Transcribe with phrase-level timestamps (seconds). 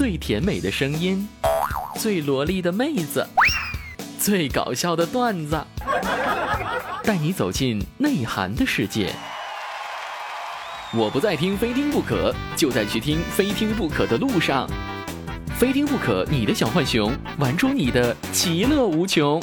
[0.00, 1.28] 最甜美的声音，
[1.96, 3.22] 最萝莉的妹子，
[4.18, 5.62] 最搞笑的段子，
[7.04, 9.12] 带你走进内涵的世界。
[10.94, 14.66] 我不再听非听不可，就在去听非听不可的路上。
[15.58, 19.38] 非听不可，你的小浣熊，玩出你的其乐无穷。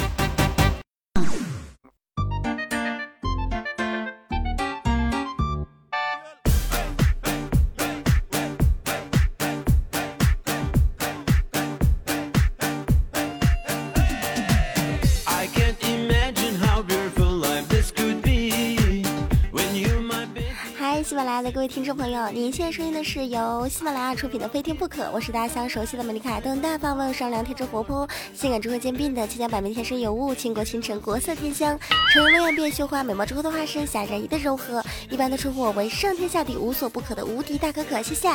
[21.67, 31.77] 听众朋友，您现在收听的是由喜马拉雅出品的《非听不可》，我是大家相熟悉的美丽卡登、大方、温柔善良、天真活泼、性感智慧兼并的千娇百媚、天生尤物、倾国倾城、国色天香、
[32.13, 38.29] 沉鱼落雁、变绣花、美貌之后的化身、侠人一的柔和，一般都称呼我为上天下地无所不可的无敌大可可，谢谢。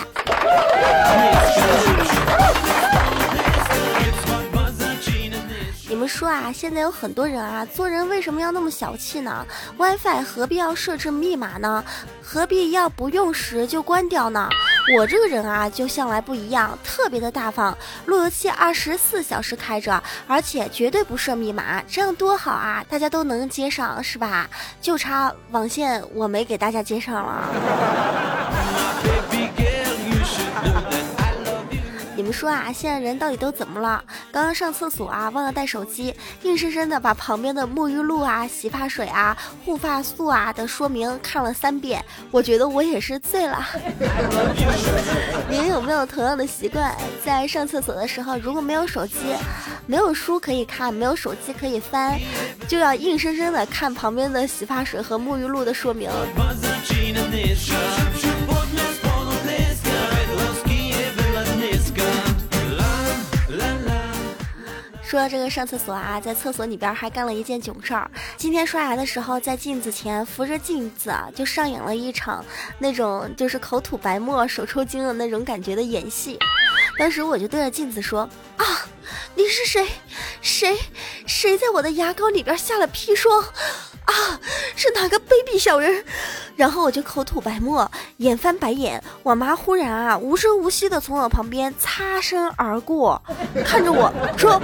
[6.03, 9.47] 我说啊，现在有很多人啊，做人为什么要那么小气呢
[9.79, 11.85] ？WiFi 何必要设置密码呢？
[12.21, 14.49] 何必要不用时就关掉呢？
[14.97, 17.79] 我这个人啊，就向来不一样，特别的大方。
[18.07, 22.85] 路由器二十四小时开着，而且绝对不设密码，这样多好啊！
[22.89, 24.51] 大家都能接上，是吧？
[24.81, 28.42] 就差网线我没给大家接上了。
[32.33, 34.03] 说啊，现在人到底都怎么了？
[34.33, 42.03] 刚刚上厕所啊，忘了带手机，硬生生的把旁边的沐浴露啊、洗发水啊、护发素啊的说明看了三遍。
[42.31, 43.65] 我觉得我也是醉了。
[45.51, 46.97] 您有没有同样的习惯？
[47.25, 49.15] 在上厕所的时候，如果没有手机，
[49.87, 52.19] 没有书可以看，没有手机可以翻，
[52.67, 56.09] 就要硬生生的看旁边的洗发水和沐浴露的说明。
[65.13, 68.11] 说到这个上厕所啊，在厕所里边还干了一件囧事儿。
[68.39, 72.43] 今天刷牙的时候，在镜子前扶着镜子，就上演了一场
[72.79, 76.39] 那种就是口吐白沫、手抽筋的那种感觉的演戏。
[76.97, 78.21] 当时我就对着镜子说
[78.57, 78.65] ：“啊，
[79.35, 79.87] 你是谁？
[80.41, 80.79] 谁？
[81.27, 83.45] 谁在我的牙膏里边下了砒霜？”
[84.13, 84.39] 啊，
[84.77, 86.05] 是哪个卑鄙小人？
[86.55, 89.03] 然后我就口吐白沫，眼翻白眼。
[89.23, 93.21] 我妈忽然啊，无声无息的从我旁边擦身而过，
[93.65, 94.61] 看着我说：“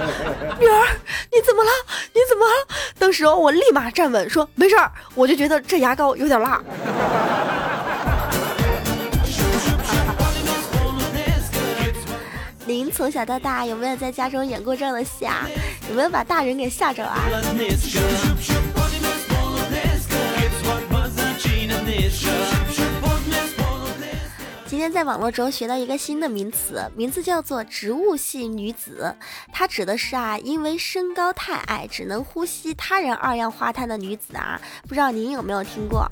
[0.59, 0.87] 女儿，
[1.31, 1.71] 你怎么了？
[2.13, 2.51] 你怎么了？”
[2.99, 6.61] 当时我立马站稳，说：“没事儿。”我就觉得这牙膏有点辣。
[12.65, 15.47] 您从小到大有没有在家中演过这样的戏啊？
[15.89, 17.23] 有没有把大人给吓着啊？
[24.65, 29.13] 今天在网络中学到一个新的名词，名字叫做“植物系女子”，
[29.51, 36.07] 它指的是啊，因为身高太矮，只能呼吸他人二氧化碳的女子啊，不知道您有没有听过？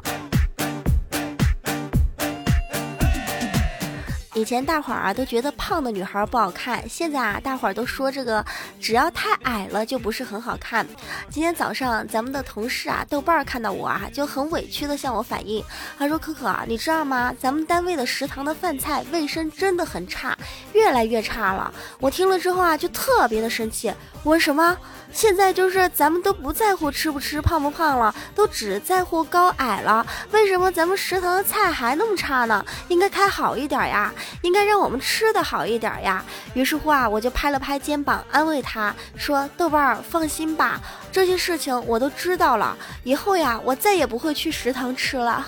[4.38, 8.46] 以前大伙儿啊都觉得胖的女孩不好看，现在啊大伙儿都说这个
[8.80, 10.86] 只要太矮了就不是很好看。
[11.28, 15.66] 今天早上咱们的同事啊豆瓣儿看到我啊就很委屈的向我反映，
[15.98, 17.34] 他说可可啊你知道吗？
[17.40, 20.38] 咱们单位的食堂的饭菜卫生真的很差，
[20.74, 21.74] 越来越差了。
[22.00, 24.78] 我听了之后啊就特别的生气，我说什么？
[25.14, 30.06] 现在就是咱们都不在乎吃不吃、胖不胖了，都只在乎高矮了。
[30.32, 32.64] 为什么咱们食堂的菜还那么差呢？
[32.90, 36.24] 应该开好一点呀，应该让我们吃的好一点呀。
[36.54, 40.80] 于是乎啊，我就拍了拍肩膀，安慰他说：“豆瓣儿，放心吧，
[41.12, 42.78] 这些事情我都知道了。
[43.04, 45.46] 以后呀，我再也不会去食堂吃了。”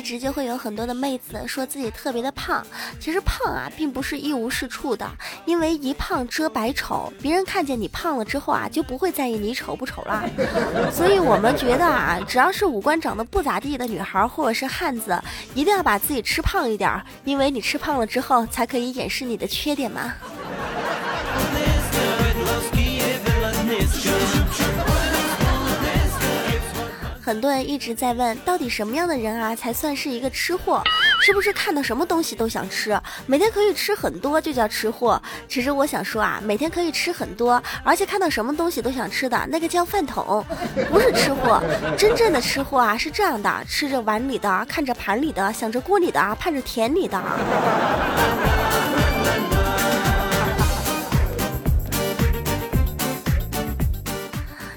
[0.00, 2.64] 一直就会有很多的妹子说自己特别的胖，
[2.98, 5.06] 其实胖啊并不是一无是处的，
[5.44, 10.24] 因为一胖遮百丑，别人看见你胖了之后啊就不会在意你丑不丑了。
[10.90, 15.22] 所以我们觉得啊，只要是五官长得不咋地的女孩或者是汉子，
[15.54, 20.14] 一定要把自己吃胖一点，因为你吃胖了之后才可以掩饰你的缺点嘛。
[27.30, 30.82] 很多人一直在问，到底什么样的人啊才算是一个吃货？
[31.22, 35.22] 是不是看到什么东西都想吃，每天可以吃很多就叫吃货？
[35.46, 40.44] 其实我想说啊，每天可以吃很多，而且看到什么东西都想吃的那个叫饭桶，
[40.90, 41.62] 不是吃货。
[41.96, 47.22] 真正的吃货啊是这样的：吃着碗里的，看着盘里的，想着锅里的，盼着田里的。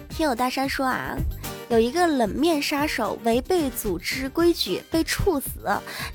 [0.08, 1.16] 听友大山说啊，
[1.74, 5.48] 有一个冷面杀手违背组织规矩被处死，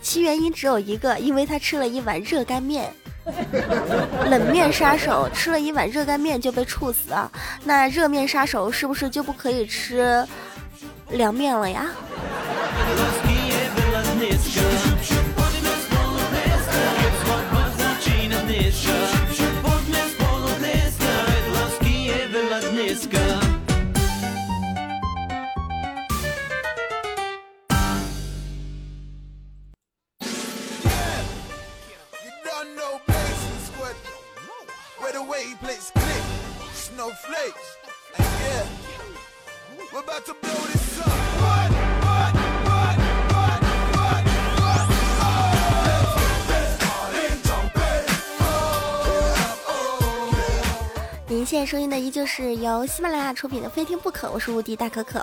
[0.00, 2.88] 其原因只有一个，因为他吃了一碗热干面。
[4.30, 7.12] 冷面杀手吃了一碗热干面就被处死，
[7.64, 10.24] 那热面杀手是不是就不可以吃
[11.10, 11.86] 凉面了呀？
[51.68, 55.22] 收听的依旧是由喜马拉雅出品的《非听不可》，我是无敌大可可。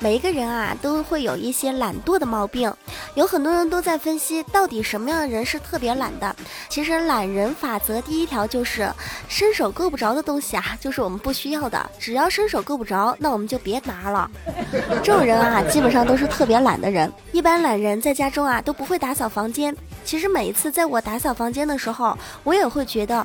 [0.00, 2.74] 每一个人啊，都会有一些懒惰的毛病，
[3.14, 6.34] 有很多人都在分析，到底什么样的人是特别懒的。
[6.68, 8.92] 其实懒人法则第一条就是，
[9.28, 11.88] 伸手够不着的东西啊，就是我们不需要的。
[11.96, 14.28] 只要伸手够不着，那我们就别拿了。
[15.04, 17.08] 这种人啊，基本上都是特别懒的人。
[17.30, 19.72] 一般懒人在家中啊，都不会打扫房间。
[20.04, 23.24] 其实每一次在我打扫房间的时候，我也会觉得。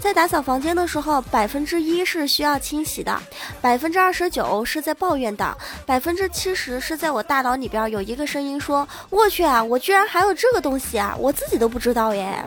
[0.00, 3.20] 在打扫房间的时候，百分之一是需要清洗的，
[3.60, 12.42] 百分之二十九是在抱怨的，百分之七十是在我大脑里边有一个声音说：“我去啊，我居然还有这个东西啊，我自己都不知道耶。”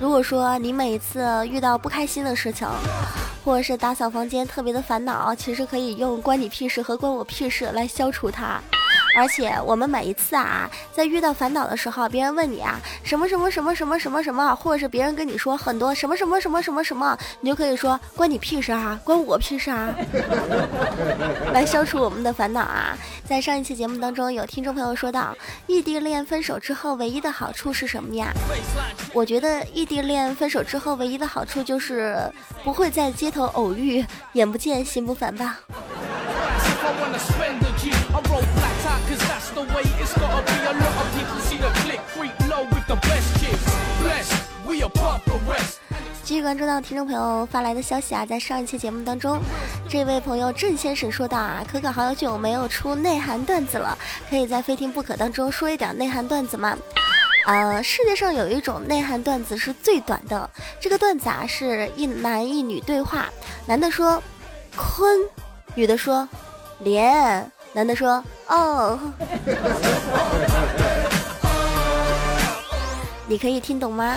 [0.00, 2.68] 如果说你每一次遇到不开心的事情，
[3.44, 8.60] 或者是打扫房间特别的烦恼，其实可以用“关你屁事”和“关我屁事”来消除它。
[9.16, 19.94] 而且我们每一次啊，在遇到烦恼的时候，别人问你啊，什么什么什么什么什么什么，或者是别人跟你说很多什么什么什么什么什么，你就可以说关你屁事啊， 关我屁事啊，
[21.52, 22.96] 来消除我们的烦恼啊。
[23.24, 25.34] 在上一期节目当中，有听众朋友说到，
[25.66, 28.32] 异地恋分手之后唯一的好处是什么呀？
[29.14, 32.18] 我觉得异地恋分手之后唯一的好处就是
[32.62, 34.04] 不会在街头偶遇，
[34.34, 35.58] 眼不见心不烦吧。
[46.22, 49.40] 继续关注到听众朋友发来的消息啊，在上一期节目当中，
[49.88, 53.96] 这位朋友郑先生说到啊，可可好久没有出内涵段子了，
[54.28, 56.76] 可以在非听不可当中说一点内涵段子吗？
[57.46, 60.50] 呃，世界上有一种内涵段子是最短的，
[60.80, 63.28] 这个段子啊是一男一女对话，
[63.66, 64.20] 男的说
[64.76, 65.20] 坤，
[65.76, 66.28] 女的说
[66.80, 68.98] 连，男的说哦，
[73.28, 74.16] 你可以听懂吗？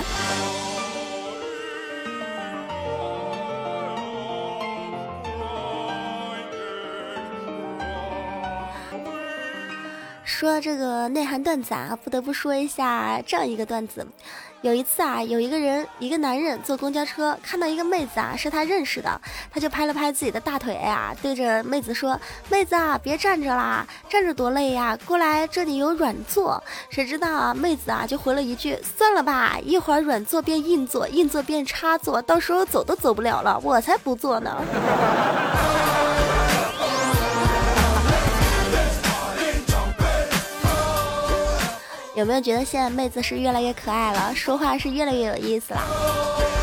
[10.39, 14.07] 说这个内涵段子啊，不得不说一下这样一个段子。
[14.62, 19.19] 有一次啊，有一个人，一个男人坐公交车，看到一个妹子啊，是他认识的，
[19.51, 22.18] 他就拍了拍自己的大腿啊，对着妹子说
[22.50, 34.56] ：“妹子啊，别站着啦，站着多累呀，过来这里有软座。”谁知道啊，妹子啊就回了一句：“算了吧，一会儿软座变硬座，硬座变插座，到时候走都走不了了，我才不坐呢。
[42.19, 46.58] ”有没有觉得现在妹子是越来越可爱了，说话是越来越有意思了？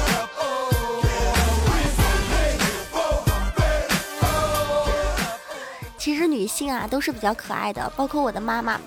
[6.07, 8.81] 其实女性啊都是比较可爱的，包括我的妈妈。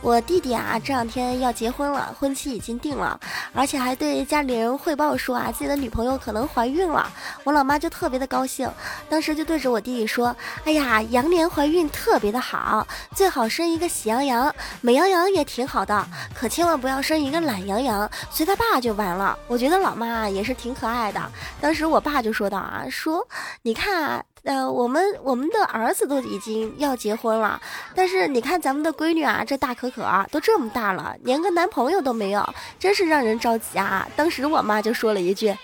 [0.00, 3.16] 我弟弟啊这两天要结婚了，婚期已经定了，
[3.52, 7.08] 而且还对家里人汇报说啊自己的女朋友可能怀孕了。
[7.44, 8.68] 我老妈就特别的高兴，
[9.08, 10.34] 当时就对着我弟弟说
[10.66, 16.04] ：“哎呀，羊年怀孕特别的好，最好生一个喜羊羊，美羊羊也挺好的，
[16.34, 21.22] 可千万不要生一个懒羊羊，随他爸就完了。”我觉得老妈也是挺可爱的。
[21.60, 23.24] 当时我爸就说道啊，说
[23.62, 24.26] 你看。
[24.44, 27.58] 呃，我们我们的儿子都已经要结婚了，
[27.94, 32.46] 但是你看咱们的闺女啊，这大可可啊，都这么大了，连个男朋友都没有，
[32.78, 34.06] 真是让人着急啊！
[34.14, 35.56] 当时我妈就说了一句：“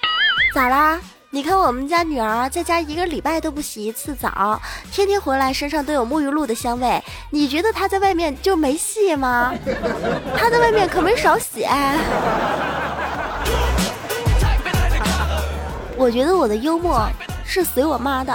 [0.55, 0.99] 咋啦？
[1.29, 4.59] 你看我们家女儿在家一个礼拜都不洗一次澡，
[4.91, 9.53] 天天回来身上都有沐浴露的香味，你觉得她在外面就没戏吗？
[10.39, 11.67] 她在外面可没少洗。
[15.99, 17.07] ”我觉得我的幽默。
[17.53, 18.33] 是随我妈的。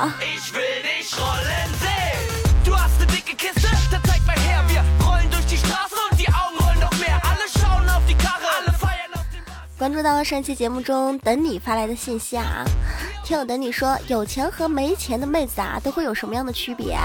[9.77, 12.65] 关注到上期节目中等你发来的信息啊，
[13.23, 16.97] 听友等你说，有钱和没钱的妹子啊，都会有什么样的区别？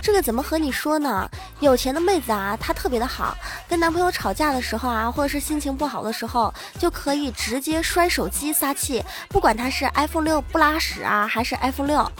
[0.00, 1.28] 这个怎么和你说呢？
[1.60, 3.36] 有钱的妹子啊，她特别的好，
[3.68, 12.10] 跟男朋友吵架的时候啊，或者是心情不好的时候，就可以直接摔手机撒气，不管她是 iPhone 六不拉屎啊，还是 iPhone 六。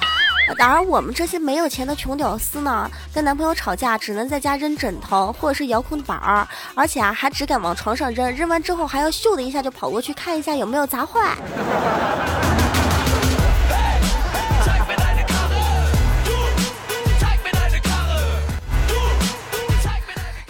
[0.57, 11.37] 然而我们这些没有钱的穷屌丝呢，跟男朋友吵架只能在家扔枕头或者是遥控板儿，而且啊还只敢往床上扔，扔完之后还要咻的一下就跑过去看一下有没有砸坏。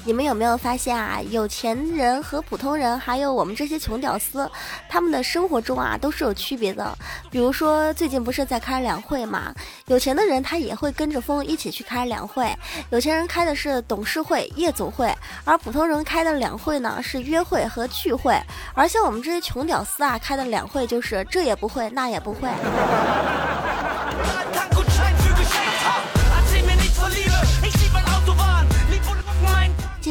[0.09, 1.21] 你们有没有发现啊？
[1.29, 4.51] 有钱人和普通人，还有我们这些穷屌丝，
[4.89, 6.97] 他们的生活中啊都是有区别的。
[7.31, 9.53] 比如说，最近不是在开两会嘛？
[9.85, 12.51] 有钱的人他也会跟着风一起去开两会。
[12.89, 18.35] 有钱人开的是董事会、夜总会，而普通人开的两会呢是约会和聚会。
[18.73, 22.49] 而像我们这些穷屌丝啊，开的两会就是这也不会，那也不会。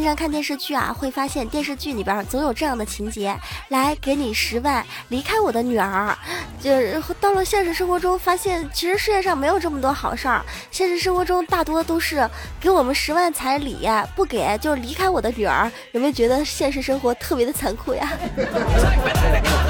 [0.07, 3.37] 常看电视剧啊，会发现电视剧里边总有这样的情节：
[3.67, 6.17] 来给你十万，离开我的女儿。
[6.61, 6.71] 就
[7.19, 10.41] 到了现实生活中，发现其实世界上没有这么多好事儿。
[10.71, 12.27] 现实生活中大多都是
[12.59, 15.69] 给我们十万彩礼，不给就离开我的女儿。
[15.91, 18.09] 有没有觉得现实生活特别的残酷呀？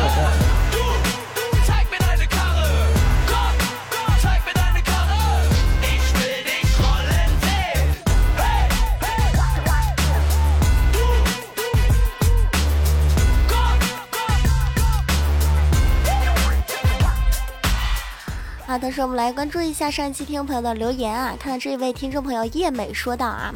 [18.68, 21.34] 好，同时我们来关注一下上一期听众朋友的留言啊。
[21.40, 23.54] 看到这一位听众朋友叶美说道啊，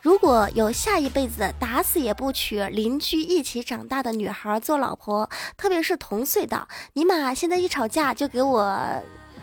[0.00, 8.76] 如果有下一辈子打死也不娶邻居一起长大的女孩做老婆，特别是同岁的，尼玛现在一吵架就给我。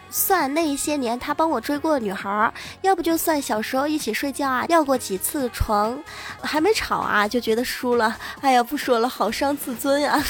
[0.10, 2.52] 算那些年他帮我追过的女孩，
[2.82, 5.98] 要不就算小时候一起睡觉啊，尿过几次床，
[6.42, 8.16] 还没吵啊就觉得输了。
[8.42, 10.22] 哎呀，不说了，好伤自尊呀。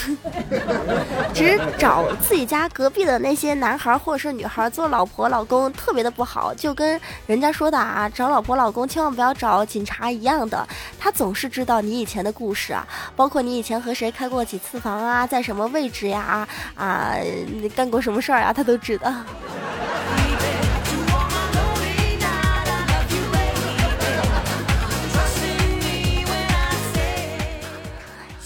[1.33, 10.67] 其实找自己家隔壁的那些男孩或者是女孩做老婆老公特别的不好，就跟人家说的啊，找老婆老公千万不要找警察一样的，
[10.99, 17.15] 他总是知道你以前的故事啊，包括你以前和谁开过几次房啊，在什么位置呀，啊，
[17.61, 19.13] 你干过什么事儿啊，他都知道。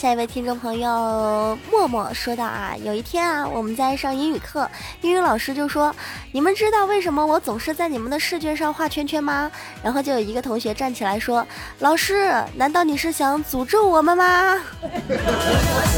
[0.03, 4.69] 下一位听众朋友默默说道啊，有一天啊，我们在上英语课，
[4.99, 5.95] 英语老师就说
[6.33, 9.49] ：“你们知道为什么我总是在你们的试卷上画圈圈吗？”
[9.81, 11.47] 然后就有一个同学站起来说
[11.79, 14.61] ：“老师，难道你是想诅咒我们吗？”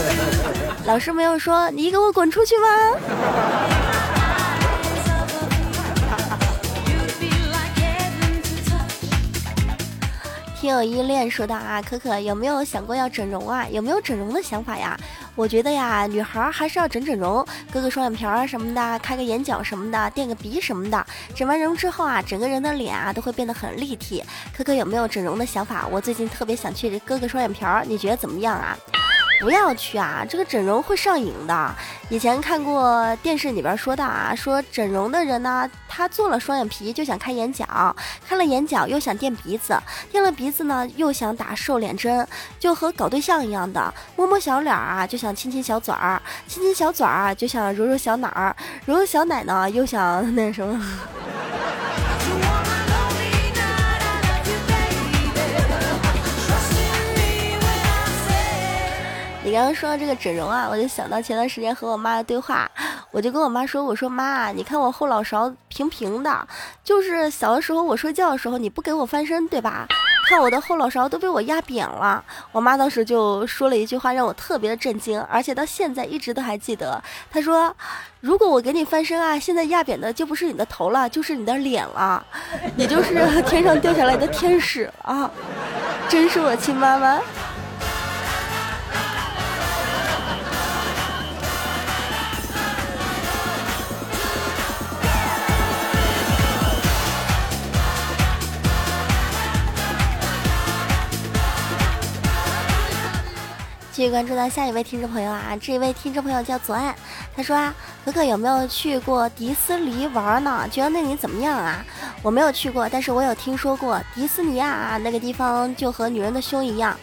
[0.85, 2.67] 老师没有说：“你给我滚出去吗？”
[10.55, 13.67] 听友依恋说道啊，可可有没有想过要整容啊？
[13.69, 14.97] 有没有整容的想法呀？
[15.35, 21.05] 我觉得呀，女孩还是要整整容，割个双眼皮啊什么的，开个眼角什么的，垫个鼻什么的。
[21.35, 24.23] 整完容之后啊，整个人的脸啊都会变得很立体。
[24.55, 25.85] 可可有没有整容的想法？
[25.91, 28.77] 我最近特别想去割个双眼皮儿，你觉得怎么样啊？
[29.39, 30.25] 不要去啊！
[30.27, 31.75] 这个整容会上瘾的。
[32.09, 37.95] 以前看过电视里边说的啊，说整容的人呢，他做了双眼皮就想开眼角，
[38.27, 39.77] 开了眼角又想垫鼻子，
[40.11, 42.27] 垫了鼻子呢又想打瘦脸针，
[42.59, 50.79] 就和搞对象一样的，摸摸小脸啊就想亲亲小嘴儿，亲亲小嘴儿就想揉揉小奶儿，揉揉小奶呢又想那什么。
[59.55, 62.69] 然后说到这个整容啊，我就想到前段时间和我妈的对话，
[63.09, 66.45] 我就跟我妈说：“我说妈，你看我后脑勺平平的，
[66.83, 69.87] 就是小的时候我睡觉的时候你不给我翻身，对吧？
[70.27, 72.21] 看我的后脑勺都被我压扁了。”
[72.51, 77.01] 我妈当时就说了一句话，让我特别的震惊，而且到现在一直都还记得。
[77.31, 77.73] 她说
[78.19, 82.25] ：“如果我给你翻身啊，现在压扁的就不是你的头了，就是你的脸了，
[82.75, 85.31] 你就是 天上掉下来的天使啊！
[86.09, 87.19] 真是我亲妈妈。”
[104.09, 106.93] 关注到下一位听众朋友啊，这一位听众朋友叫左岸，
[107.35, 110.67] 他说啊，可可有没有去过迪斯尼玩呢？
[110.71, 111.85] 觉得那里怎么样啊？
[112.21, 116.97] 我没有去过，但是我有听说过迪斯尼啊，那个地方就和女人的胸一样，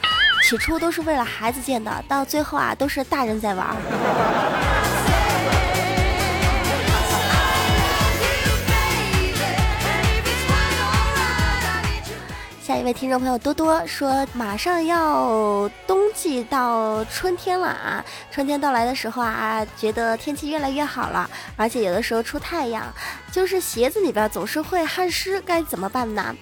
[0.49, 4.72] 起初都是为了孩子建的，到最后啊，都是大人在玩。
[12.62, 18.04] 下一位听众朋友多多说，马上要冬季到春天了啊！
[18.31, 22.85] 春天到来的时候啊，觉得天气越来越好了，而且有的时候出太阳，
[23.33, 26.37] 就是鞋子里边总是会汗湿，该怎么办呢？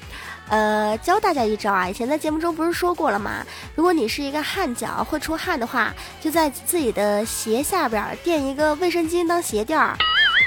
[0.51, 1.89] 呃，教大家一招啊！
[1.89, 3.43] 以前在节目中不是说过了吗？
[3.75, 9.97] 如果你是一个汗脚，会出汗的话，就在自己的鞋下边垫一个卫生巾当鞋垫儿。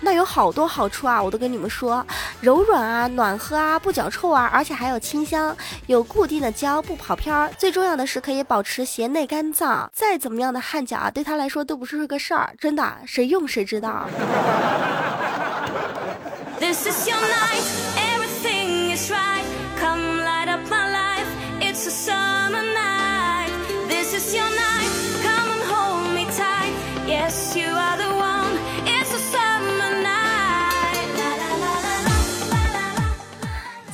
[0.01, 1.21] 那有好多好处啊！
[1.21, 2.05] 我都跟你们说，
[2.41, 5.55] 柔软啊，暖和啊，不脚臭啊，而且还有清香，
[5.87, 7.49] 有固定的胶，不跑偏儿。
[7.57, 12.53] 最重要的是可以保持鞋内干燥，再怎么样的汗脚啊，对它来说都不是个事儿。
[12.59, 14.05] 真的，谁用谁知道。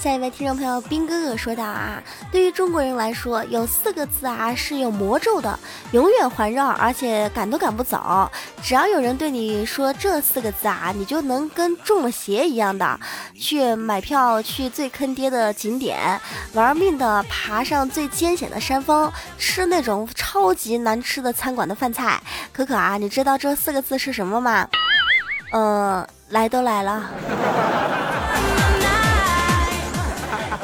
[0.01, 2.01] 下一位听众朋友兵哥哥说道啊，
[2.31, 5.59] 对于中国人来说，有四个字啊是有魔咒的，
[5.91, 8.31] 永远环绕，而且赶都赶不走。
[8.63, 12.97] 只要有人对你说这四个字啊，你就能跟中了邪一样的，
[13.37, 16.17] 去买票去最坑爹的景点，
[16.53, 22.21] 玩命的爬上最艰险的山峰，吃那种超级难吃的餐馆的饭菜。
[22.53, 24.65] 可可啊，你知道这四个字是什么吗？
[25.51, 27.09] 嗯，来都来了。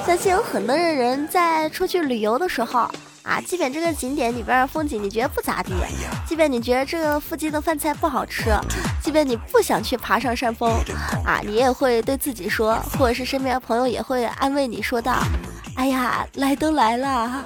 [0.06, 2.88] 相信有很多的人在出去旅游的时候
[3.24, 5.74] 啊，即便这个景点里边风景你觉得不咋地，
[6.28, 8.56] 即便你觉得这个附近的饭菜不好吃，
[9.02, 10.72] 即便你不想去爬上山峰，
[11.26, 15.18] 啊，你也会对自己说，或者是身边的朋友也会安慰你说道
[15.76, 17.44] ：“哎呀，来都来了。”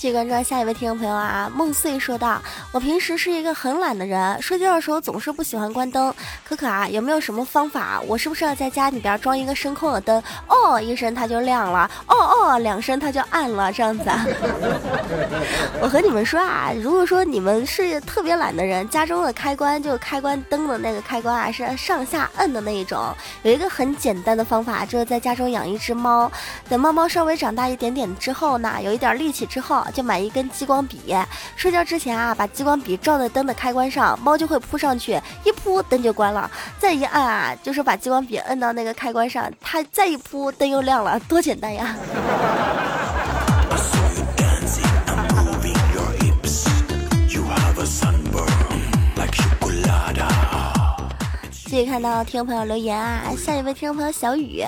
[0.00, 2.40] 继续关注下一位听众朋友啊，梦碎说道
[2.72, 6.14] ：“我平时是一个很懒的人，睡觉的时候总是不喜欢关灯。
[6.44, 8.00] 可可啊，有没有什么方法？
[8.06, 10.22] 我是不是要在家里边装一个声控的灯？
[10.46, 14.24] 哦，一声它就亮了，哦哦，两声它就暗了，这样子啊？
[15.82, 23.12] 我和你们说啊，如果说你们是特别懒的人，家中的开关就开关灯的那个开关啊，是上下摁的那一种。
[23.42, 26.30] 有一个很简单的方法，就是在家中养一只猫，
[26.68, 31.16] 等猫猫稍微长大一点点之后呢，有一点力气之后。”就买一根激光笔，
[31.56, 36.50] 睡觉之前啊，把激光笔照在灯的开关上，猫就会扑上去，一扑灯就关了。
[36.78, 41.96] 再一按啊，就是把激光笔摁到那个开关上，它再一扑灯又亮了，多简单呀！
[51.64, 54.62] 继续看到听众朋友留言啊，下一位听众朋友小雨，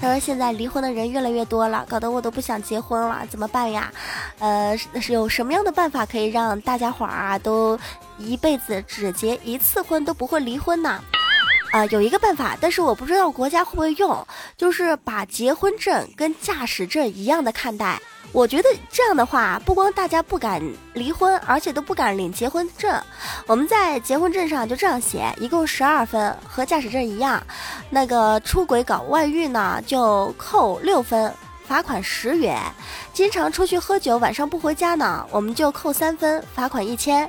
[0.00, 3.90] 他说现在离婚的人越来越多了，搞得我都不想结婚了，怎么办呀？
[4.38, 7.78] 呃，是有什么样的办法可以让大家伙儿啊都
[8.18, 11.02] 一辈子只结一次婚都不会离婚呢？
[11.72, 18.00] 啊，有一个办法，但是我不知道国家会不会用，就是把结婚证跟驾驶证一样的看待。
[18.36, 23.02] 我觉得这样的话，不光大家不敢离婚，而且都不敢领结婚证。
[23.46, 27.42] 我们在结婚证上就这样写，一共十二分，和驾驶证一样。
[27.88, 31.32] 那个出轨搞外遇呢，就扣六分，
[31.66, 32.60] 罚款十元。
[33.14, 37.26] 经常出去喝酒，晚上不回家呢，我们就扣三分，罚款一千。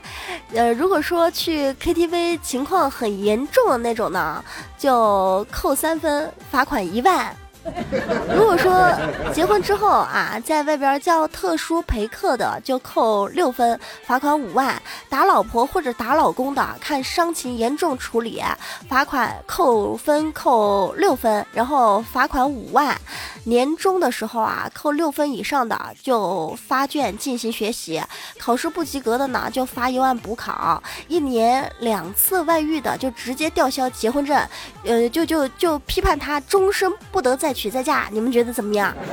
[0.53, 4.43] 呃，如果说去 KTV 情况很严重的那种呢，
[4.77, 7.33] 就扣三分，罚款一万。
[8.35, 8.91] 如果说
[9.33, 14.73] 结婚之后啊，在外边叫特殊陪客的，就扣六分，罚款五万；
[15.09, 18.41] 打老婆或者打老公的，看伤情严重处理，
[18.89, 22.97] 罚款扣分扣六分，然后罚款五万。
[23.43, 28.01] 年终的时候啊，扣六分以上的就发卷进行学习，
[28.37, 30.81] 考试不及格的呢就罚一万补考。
[31.07, 34.37] 一年两次外遇的就直接吊销结婚证，
[34.83, 38.07] 呃，就就就批判他终身不得再娶再嫁。
[38.11, 38.93] 你们觉得怎么样？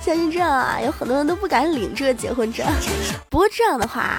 [0.00, 2.66] 相信这样啊，有很多人都不敢领这个结婚证。
[3.28, 4.10] 不过这样的话，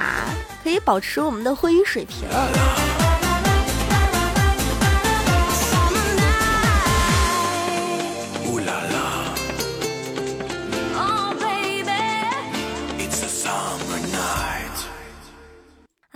[0.63, 2.27] 可以保持我们的婚姻水平。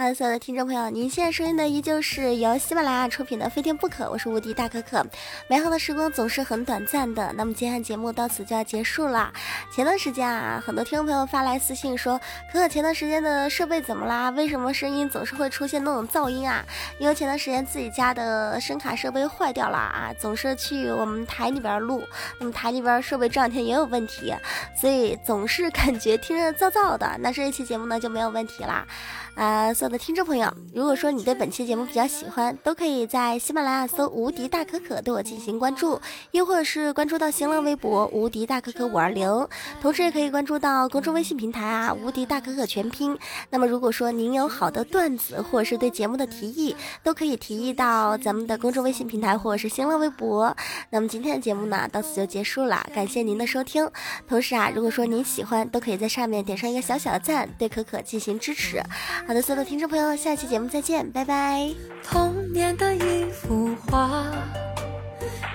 [0.05, 5.03] 哈喽，所有的听众朋友，您现在收听的依旧是由喜马拉雅出品的《非听不可》，我是无敌大可可。
[5.47, 9.33] 美好的时光总是很短暂的，那么今天节目到此就要结束了。
[9.73, 12.21] 前段时间啊，很多听众朋友发来私信说，
[12.53, 14.29] 可可前段时间的设备怎么啦？
[14.29, 16.63] 为什么声音总是会出现那种噪音啊？
[16.99, 22.03] 因为前段时间自己家的声卡设备坏掉了啊，总是去我们台里边录，
[22.39, 24.35] 那么台里边设备这两天也有问题，
[24.79, 27.17] 所以总是感觉听着噪噪的。
[27.21, 28.85] 那这一期节目呢就没有问题啦。
[29.33, 35.99] 啊，所有的听众朋友，如果说你对本期节目比较喜欢，都可以在喜马拉雅搜“无敌大可可”对我进行关注，
[36.31, 39.47] 又或者是关注到新浪微博“无敌大可可五二零”，
[39.81, 43.17] 同时也可以关注到公众微信平台啊“无敌大可可全拼”。
[43.49, 50.55] 那么，如果说您有好的段子，或者是对节目的提议，都可以提议到咱们的公众微信平台或者是新浪微博。
[50.89, 53.89] 那么今天的节目呢，到此就结束了，感谢您的收听。
[54.27, 58.81] 同时啊，如果说您喜欢，都可以在上面点上一个小小的赞，对可可进行支持。
[59.27, 61.69] 好的，所有的听众朋友，下期节目再见，拜拜。
[62.03, 64.25] 童年的一幅画，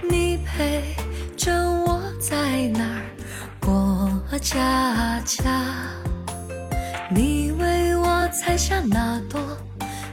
[0.08, 0.94] 你陪
[1.36, 2.36] 着我在
[2.74, 3.02] 那儿
[3.60, 5.64] 过家家，
[7.10, 9.40] 你为我采下那朵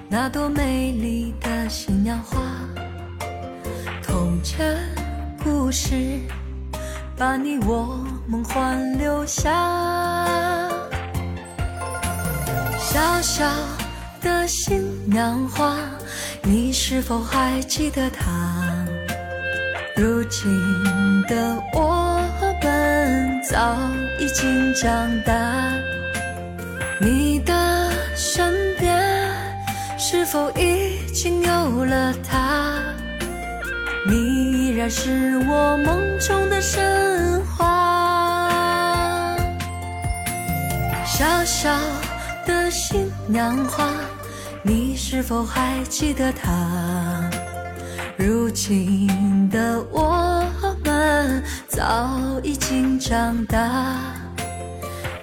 [0.09, 2.41] 那朵美丽的新娘花，
[4.01, 4.79] 童真
[5.43, 6.21] 故事
[7.15, 9.51] 把你我梦幻留下。
[12.79, 13.45] 小小
[14.27, 15.77] 的新娘花，
[16.43, 18.25] 你是否还记得她？
[19.95, 20.51] 如今
[21.29, 22.21] 的我
[22.61, 23.77] 们早
[24.19, 24.91] 已经长
[25.23, 25.33] 大，
[26.99, 29.01] 你的身边
[29.97, 32.81] 是否已经有了他？
[34.05, 39.37] 你依然是我梦中的神话，
[41.05, 41.69] 小小。
[42.45, 43.89] 的新娘花，
[45.09, 47.29] 是否还记得他？
[48.17, 50.43] 如今的我
[50.83, 52.09] 们早
[52.43, 53.95] 已经长大，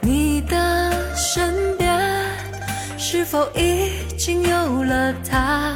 [0.01, 2.01] 你的身边
[2.97, 5.75] 是否已经有了他？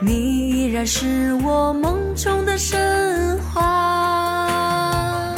[0.00, 5.32] 你依然是我梦中的神话，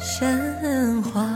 [0.00, 1.33] 神话。